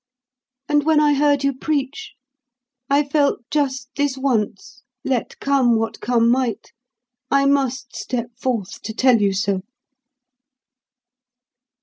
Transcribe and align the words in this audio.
And 0.67 0.83
when 0.83 0.99
I 0.99 1.13
heard 1.13 1.43
you 1.43 1.53
preach, 1.55 2.15
I 2.89 3.03
felt 3.07 3.41
just 3.51 3.89
this 3.95 4.17
once, 4.17 4.81
let 5.05 5.39
come 5.39 5.75
what 5.77 6.01
come 6.01 6.27
might, 6.27 6.71
I 7.29 7.45
must 7.45 7.95
step 7.95 8.31
forth 8.35 8.81
to 8.81 8.95
tell 8.95 9.21
you 9.21 9.31
so." 9.31 9.61